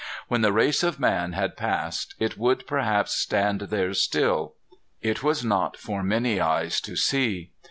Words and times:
When 0.29 0.41
the 0.41 0.51
race 0.51 0.81
of 0.81 0.99
man 0.99 1.33
had 1.33 1.55
passed 1.55 2.15
it 2.17 2.35
would, 2.35 2.65
perhaps, 2.65 3.13
stand 3.13 3.61
there 3.69 3.93
still. 3.93 4.55
It 4.99 5.21
was 5.21 5.45
not 5.45 5.77
for 5.77 6.01
many 6.01 6.39
eyes 6.41 6.81
to 6.81 6.95
see. 6.95 7.51